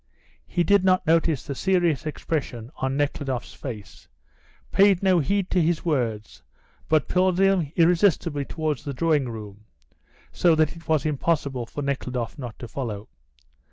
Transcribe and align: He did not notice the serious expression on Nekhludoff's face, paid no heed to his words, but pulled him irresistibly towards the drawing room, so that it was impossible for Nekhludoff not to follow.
He 0.47 0.63
did 0.63 0.83
not 0.83 1.05
notice 1.05 1.43
the 1.45 1.53
serious 1.53 2.07
expression 2.07 2.71
on 2.77 2.97
Nekhludoff's 2.97 3.53
face, 3.53 4.07
paid 4.71 5.03
no 5.03 5.19
heed 5.19 5.51
to 5.51 5.61
his 5.61 5.85
words, 5.85 6.41
but 6.89 7.07
pulled 7.07 7.37
him 7.39 7.71
irresistibly 7.75 8.43
towards 8.45 8.83
the 8.83 8.95
drawing 8.95 9.29
room, 9.29 9.65
so 10.31 10.55
that 10.55 10.75
it 10.75 10.87
was 10.87 11.05
impossible 11.05 11.67
for 11.67 11.83
Nekhludoff 11.83 12.35
not 12.39 12.57
to 12.57 12.67
follow. 12.67 13.09